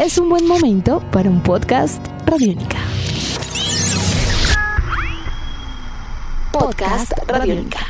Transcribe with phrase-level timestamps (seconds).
[0.00, 2.78] es un buen momento para un podcast Radiónica.
[6.50, 7.80] Podcast Radiónica.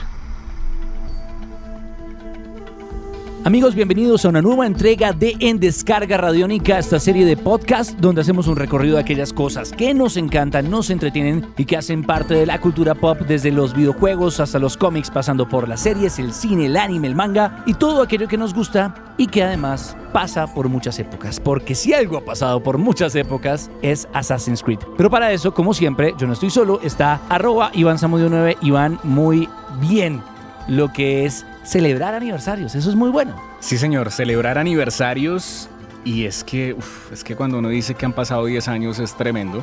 [3.44, 8.22] Amigos, bienvenidos a una nueva entrega de En Descarga Radiónica, esta serie de podcast donde
[8.22, 12.34] hacemos un recorrido de aquellas cosas que nos encantan, nos entretienen y que hacen parte
[12.34, 16.32] de la cultura pop desde los videojuegos hasta los cómics, pasando por las series, el
[16.32, 20.52] cine, el anime, el manga y todo aquello que nos gusta y que además pasa
[20.52, 21.40] por muchas épocas.
[21.40, 24.80] Porque si algo ha pasado por muchas épocas es Assassin's Creed.
[24.96, 28.98] Pero para eso, como siempre, yo no estoy solo, está arroba Iván Samudio 9, Iván
[29.02, 29.48] muy
[29.80, 30.22] bien
[30.68, 32.74] lo que es celebrar aniversarios.
[32.74, 33.34] Eso es muy bueno.
[33.60, 35.68] Sí, señor, celebrar aniversarios.
[36.04, 36.76] Y es que,
[37.12, 39.62] es que cuando uno dice que han pasado 10 años es tremendo.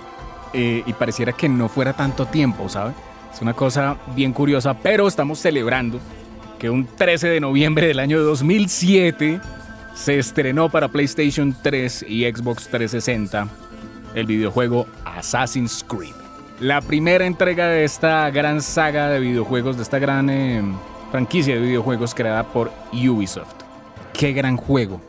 [0.54, 2.93] Eh, y pareciera que no fuera tanto tiempo, ¿sabe?
[3.34, 5.99] Es una cosa bien curiosa, pero estamos celebrando
[6.57, 9.40] que un 13 de noviembre del año 2007
[9.97, 13.47] se estrenó para PlayStation 3 y Xbox 360
[14.13, 16.13] el videojuego Assassin's Creed.
[16.59, 20.63] La primera entrega de esta gran saga de videojuegos, de esta gran eh,
[21.12, 23.55] franquicia de videojuegos creada por Ubisoft.
[24.13, 25.01] Qué gran juego.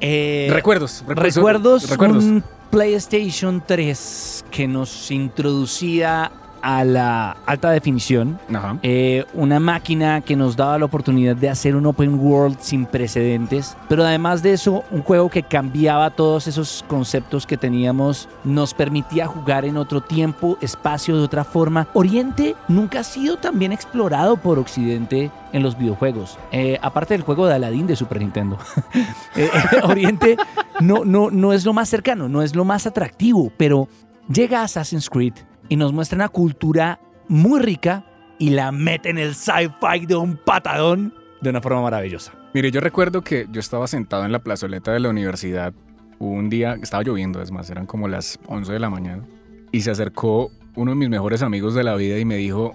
[0.00, 2.24] Eh, recuerdos, recuerdos, recuerdos.
[2.24, 6.30] Un PlayStation 3 que nos introducía
[6.62, 8.38] a la alta definición.
[8.52, 8.78] Ajá.
[8.82, 13.76] Eh, una máquina que nos daba la oportunidad de hacer un open world sin precedentes.
[13.88, 18.28] Pero además de eso, un juego que cambiaba todos esos conceptos que teníamos.
[18.44, 21.88] Nos permitía jugar en otro tiempo, espacio, de otra forma.
[21.94, 26.38] Oriente nunca ha sido tan bien explorado por Occidente en los videojuegos.
[26.52, 28.58] Eh, aparte del juego de Aladdin de Super Nintendo.
[29.34, 29.50] Eh,
[29.82, 30.36] Oriente
[30.80, 33.88] no, no, no es lo más cercano, no es lo más atractivo, pero
[34.28, 35.34] llega Assassin's Creed
[35.68, 38.04] y nos muestra una cultura muy rica
[38.38, 42.32] y la mete en el sci-fi de un patadón de una forma maravillosa.
[42.54, 45.74] Mire, yo recuerdo que yo estaba sentado en la plazoleta de la universidad
[46.18, 49.24] un día, estaba lloviendo, es más, eran como las 11 de la mañana,
[49.72, 52.72] y se acercó uno de mis mejores amigos de la vida y me dijo,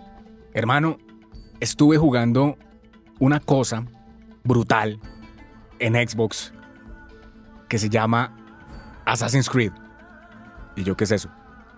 [0.53, 0.97] hermano,
[1.59, 2.57] estuve jugando
[3.19, 3.85] una cosa
[4.43, 4.99] brutal
[5.79, 6.53] en Xbox
[7.67, 8.35] que se llama
[9.05, 9.71] Assassin's Creed.
[10.75, 11.29] Y yo, ¿qué es eso?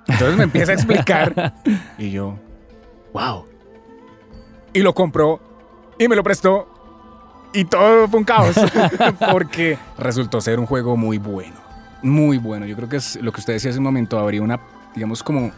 [0.08, 1.54] Entonces me empieza a explicar
[1.98, 2.38] y yo,
[3.14, 3.46] wow.
[4.74, 5.40] Y lo compró
[5.98, 6.68] y me lo prestó
[7.54, 8.56] y todo fue un caos
[9.32, 11.56] porque resultó ser un juego muy bueno,
[12.02, 12.66] muy bueno.
[12.66, 14.60] Yo creo que es lo que usted decía hace un momento, habría una,
[14.96, 15.52] digamos como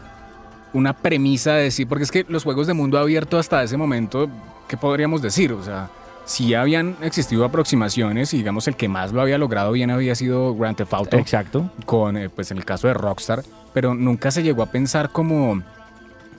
[0.72, 4.28] una premisa de decir, porque es que los juegos de mundo abierto hasta ese momento,
[4.68, 5.52] ¿qué podríamos decir?
[5.52, 5.88] O sea,
[6.26, 10.54] sí habían existido aproximaciones y digamos el que más lo había logrado bien había sido
[10.54, 11.16] Grand Theft Auto.
[11.16, 11.70] Exacto.
[11.86, 13.42] Con, eh, pues en el caso de Rockstar,
[13.72, 15.62] pero nunca se llegó a pensar como,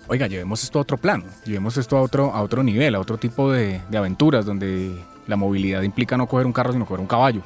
[0.08, 3.18] oiga, llevemos esto a otro plano, llevemos esto a otro, a otro nivel, a otro
[3.18, 7.08] tipo de, de aventuras donde la movilidad implica no coger un carro sino coger un
[7.08, 7.42] caballo,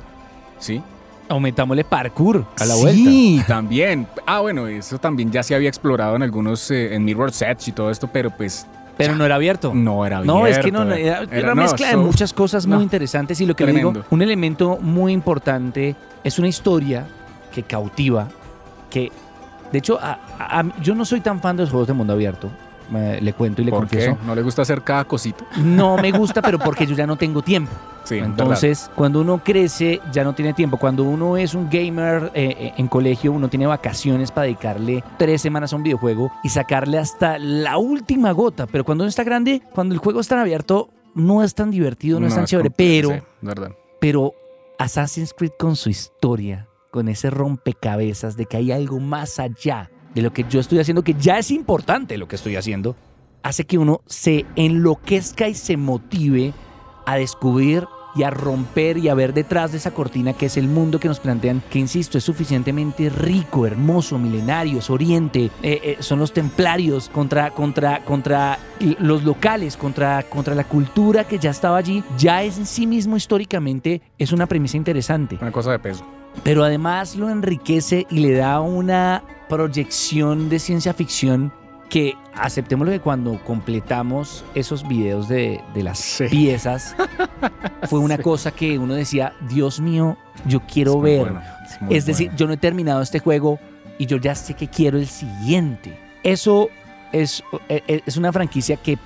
[0.59, 0.81] ¿sí?
[1.29, 3.09] Aumentámosle parkour a la vuelta.
[3.09, 4.05] Sí, también.
[4.25, 7.71] Ah, bueno, eso también ya se había explorado en algunos, eh, en Mirror Sets y
[7.71, 9.71] todo esto, pero pues Pero no era abierto.
[9.73, 10.39] no era abierto.
[10.39, 12.83] No, es que no, no, era, era una no, mezcla de muchas cosas muy no.
[12.83, 17.05] interesantes y lo que le digo, un elemento muy importante es una historia
[17.53, 18.27] que cautiva,
[18.89, 19.11] que
[19.71, 22.49] de hecho a- yo no soy tan fan de los juegos de mundo abierto,
[22.91, 24.07] le cuento y le ¿Por qué?
[24.07, 24.17] confieso.
[24.25, 25.45] ¿No le gusta hacer cada cosita?
[25.57, 27.71] No me gusta, pero porque yo ya no tengo tiempo.
[28.03, 30.77] Sí, Entonces, cuando uno crece, ya no tiene tiempo.
[30.77, 35.41] Cuando uno es un gamer eh, eh, en colegio, uno tiene vacaciones para dedicarle tres
[35.41, 38.65] semanas a un videojuego y sacarle hasta la última gota.
[38.67, 42.27] Pero cuando uno está grande, cuando el juego está abierto, no es tan divertido, no,
[42.27, 42.71] es tan chévere.
[42.71, 43.71] Pero, sí, verdad.
[43.99, 44.33] pero
[44.79, 50.21] Assassin's Creed con su historia, con ese rompecabezas de que hay algo más allá de
[50.21, 52.95] lo que yo estoy haciendo, que ya es importante lo que estoy haciendo,
[53.43, 56.53] hace que uno se enloquezca y se motive
[57.05, 60.67] a descubrir y a romper y a ver detrás de esa cortina que es el
[60.67, 65.97] mundo que nos plantean, que insisto, es suficientemente rico, hermoso, milenario, es Oriente, eh, eh,
[65.99, 68.59] son los templarios contra, contra, contra
[68.99, 73.15] los locales, contra, contra la cultura que ya estaba allí, ya es en sí mismo
[73.15, 76.05] históricamente, es una premisa interesante Una cosa de peso.
[76.43, 81.51] pero además lo enriquece y le da una proyección de ciencia ficción
[81.89, 86.25] que aceptémoslo que cuando completamos esos videos de, de las Sí.
[86.29, 86.95] piezas
[87.89, 91.33] fue una cosa que uno decía, Dios mío, yo quiero Es ver.
[91.89, 93.59] es decir, yo no he terminado este juego
[93.99, 95.99] y yo ya sé que quiero el siguiente.
[96.23, 96.69] Eso
[97.11, 98.97] es, eh, es una franquicia que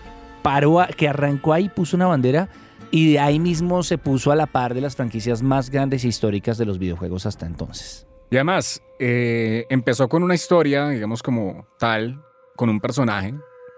[0.43, 2.49] paró, a- que arrancó ahí, puso una bandera
[2.91, 6.07] y de ahí mismo se puso a la par de las franquicias más grandes e
[6.07, 8.05] históricas de los videojuegos hasta entonces.
[8.29, 12.21] Y además, eh, empezó con una historia, digamos como tal,
[12.55, 13.33] con un personaje,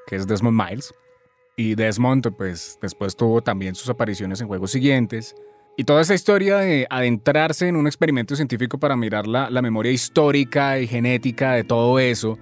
[0.06, 0.94] que es Desmond Miles.
[1.56, 5.36] Y Desmond, pues, después tuvo también sus apariciones en juegos siguientes.
[5.76, 9.92] Y toda esa historia de adentrarse en un experimento científico para mirar la, la memoria
[9.92, 12.38] histórica y genética de todo eso,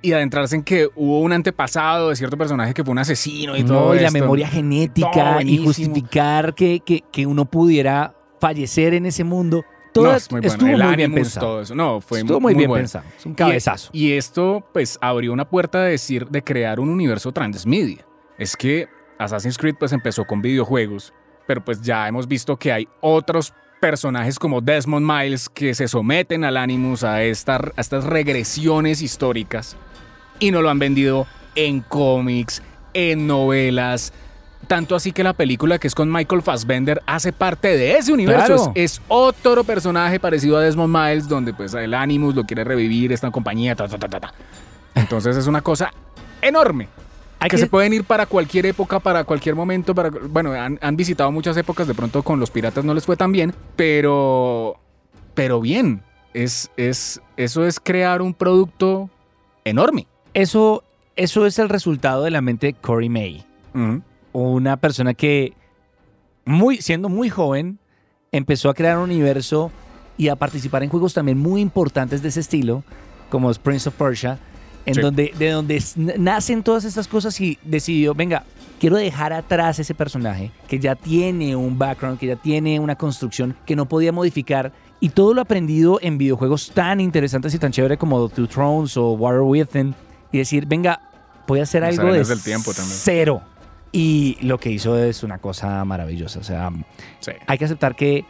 [0.00, 3.64] y adentrarse en que hubo un antepasado de cierto personaje que fue un asesino y
[3.64, 4.18] todo No, y la esto.
[4.20, 9.64] memoria No, genética y justificar que, que, que uno pudiera fallecer en ese mundo.
[10.00, 10.52] Todo No, es muy bueno.
[10.54, 11.46] estuvo El muy bien Animus, pensado.
[11.46, 11.74] todo eso.
[11.74, 12.82] No, fue estuvo muy, bien bueno.
[12.82, 13.04] pensado.
[13.18, 13.90] Es un cabezazo.
[13.92, 18.04] Y, y esto, pues, abrió una puerta de decir, de crear un universo transmedia.
[18.38, 21.12] Es que Assassin's Creed, pues, empezó con videojuegos,
[21.46, 26.44] pero pues ya hemos visto que hay otros personajes como Desmond Miles que se someten
[26.44, 29.76] al Animus, a, esta- a estas regresiones históricas,
[30.40, 32.62] y no lo han vendido en cómics,
[32.94, 34.12] en novelas.
[34.66, 38.46] Tanto así que la película que es con Michael Fassbender hace parte de ese universo.
[38.56, 38.72] Claro.
[38.74, 43.12] Es, es otro personaje parecido a Desmond Miles, donde pues el Animus lo quiere revivir,
[43.12, 44.34] esta compañía, ta, ta, ta, ta, ta.
[44.94, 45.90] Entonces es una cosa
[46.42, 46.88] enorme.
[47.40, 49.94] Hay que, que- se pueden ir para cualquier época, para cualquier momento.
[49.94, 53.16] Para, bueno, han, han visitado muchas épocas, de pronto con los piratas no les fue
[53.16, 54.76] tan bien, pero,
[55.34, 56.02] pero bien.
[56.34, 59.08] Es, es, eso es crear un producto
[59.64, 60.06] enorme.
[60.34, 60.82] Eso,
[61.16, 63.44] eso es el resultado de la mente de Corey May.
[64.32, 65.54] Una persona que,
[66.44, 67.78] muy, siendo muy joven,
[68.32, 69.70] empezó a crear un universo
[70.16, 72.82] y a participar en juegos también muy importantes de ese estilo,
[73.30, 74.38] como es Prince of Persia,
[74.86, 75.00] en Sí.
[75.00, 75.82] donde, de donde
[76.18, 78.44] nacen todas estas cosas y decidió, venga,
[78.80, 83.54] quiero dejar atrás ese personaje que ya tiene un background, que ya tiene una construcción
[83.66, 87.96] que no podía modificar y todo lo aprendido en videojuegos tan interesantes y tan chévere
[87.98, 89.94] como Two Thrones o Water Within
[90.32, 91.00] y decir, venga,
[91.46, 92.98] voy a hacer Las algo de tiempo también.
[93.00, 93.42] cero.
[93.92, 96.38] Y lo que hizo es una cosa maravillosa.
[96.40, 96.70] O sea,
[97.20, 97.32] Sí.
[97.46, 98.24] hay que aceptar que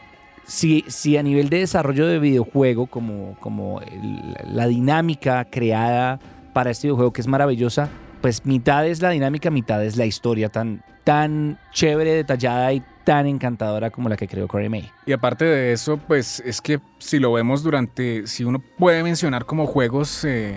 [0.47, 6.19] si, si a nivel de desarrollo de videojuego, como, como el- la dinámica creada
[6.55, 7.89] para este videojuego que es maravillosa,
[8.23, 13.27] pues mitad es la dinámica, mitad es la historia tan, tan chévere, detallada y tan
[13.27, 14.91] encantadora como la que creó Corey May.
[15.07, 19.45] Y aparte de eso, pues es que si lo vemos durante, si uno puede mencionar
[19.47, 20.57] como juegos, eh,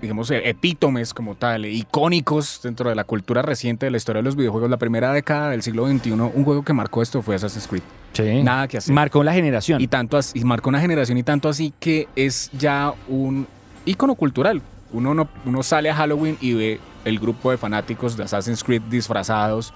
[0.00, 4.20] digamos, eh, epítomes como tal, eh, icónicos dentro de la cultura reciente de la historia
[4.20, 7.34] de los videojuegos, la primera década del siglo XXI, un juego que marcó esto fue
[7.34, 7.82] Assassin's Creed.
[8.12, 8.42] Sí.
[8.42, 8.94] Nada que hacer.
[8.94, 9.80] Marcó la generación.
[9.80, 13.46] y tanto así, y marcó una generación y tanto así que es ya un
[13.84, 14.62] ícono cultural.
[14.92, 18.82] Uno, no, uno sale a Halloween y ve el grupo de fanáticos de Assassin's Creed
[18.82, 19.74] disfrazados,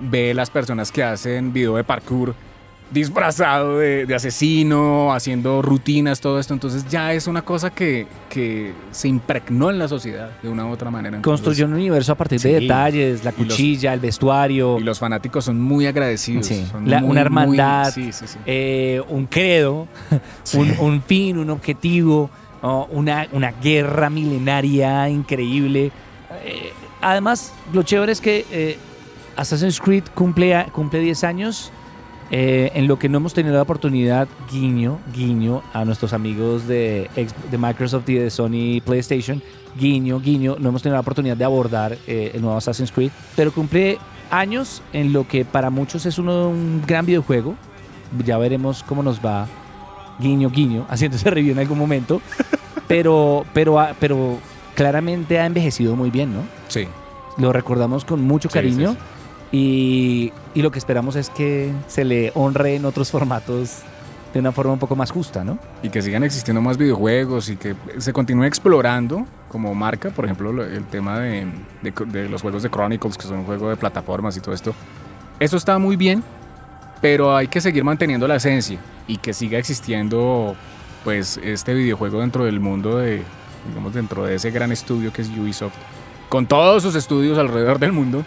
[0.00, 2.34] ve las personas que hacen video de parkour
[2.90, 6.54] disfrazado de, de asesino, haciendo rutinas, todo esto.
[6.54, 10.70] Entonces ya es una cosa que, que se impregnó en la sociedad de una u
[10.70, 11.16] otra manera.
[11.16, 14.78] Entonces, Construyó un universo a partir de detalles, la los- cuchilla, el vestuario.
[14.78, 16.46] Y los fanáticos son muy agradecidos.
[16.46, 16.64] Sí.
[16.70, 17.90] son La- muy, una muy- hermandad.
[17.92, 18.38] sí, sí, sí.
[18.46, 19.88] eh, un credo,
[20.54, 22.30] un, un fin, un objetivo,
[22.90, 25.90] una, una guerra milenaria increíble.
[26.44, 28.78] Eh, además, lo chévere es que eh,
[29.36, 31.72] Assassin's Creed cumple, cumple 10 años.
[32.30, 37.10] Eh, en lo que no hemos tenido la oportunidad, guiño, guiño a nuestros amigos de,
[37.56, 39.42] Microsoft y de Sony PlayStation,
[39.78, 43.52] guiño, guiño, no hemos tenido la oportunidad de abordar eh, el nuevo Assassin's Creed, pero
[43.52, 43.98] cumple
[44.30, 47.54] años en lo que para muchos es uno, un gran videojuego,
[48.24, 49.46] ya veremos cómo nos va.
[50.20, 52.20] Guiño guiño haciendo ese review en algún momento.
[52.86, 54.38] Pero pero ha- pero
[54.74, 56.86] claramente ha envejecido muy bien no Sí.
[57.38, 58.90] lo recordamos con mucho Sí, cariño.
[58.92, 59.02] sí, sí.
[59.52, 63.78] Y, y lo que esperamos es que se le honre en otros formatos
[64.32, 67.56] de una forma un poco más justa no y que sigan existiendo más videojuegos y
[67.56, 71.46] que se continúe explorando como marca, por ejemplo, lo- el tema de,
[71.82, 74.74] de- de los juegos de Chronicles, que son un juego de plataformas y todo esto.
[75.38, 76.24] Eso está muy bien,
[77.00, 80.56] pero hay que seguir manteniendo la esencia y que siga existiendo
[81.04, 83.22] pues este videojuego dentro del mundo de,
[83.68, 85.74] digamos, dentro de ese gran estudio que es Ubisoft,
[86.28, 88.24] con todos sus estudios alrededor del mundo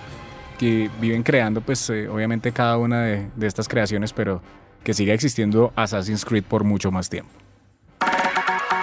[0.57, 4.41] que viven creando pues eh, obviamente cada una de, estas creaciones, pero
[4.83, 7.31] que siga existiendo Assassin's Creed por mucho más tiempo.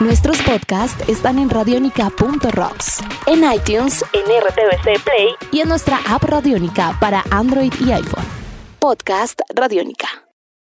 [0.01, 6.97] Nuestros podcasts están en radionica.rocks, en iTunes, en RTVC Play y en nuestra app Radionica
[7.01, 8.25] para Android y iPhone.
[8.81, 10.24] Podcast Radionica.